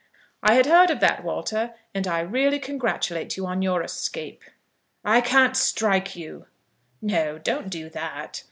[0.41, 4.43] "I had heard of that, Walter, and I really congratulate you on your escape."
[5.05, 6.47] "I can't strike you"
[7.03, 8.39] "No; don't do that."